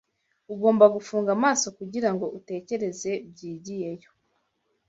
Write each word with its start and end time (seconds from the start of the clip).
Ugomba 0.53 0.85
gufunga 0.95 1.29
amaso 1.37 1.65
kugirango 1.77 2.25
utekereze 2.37 3.11
byigiyeyo 3.31 4.09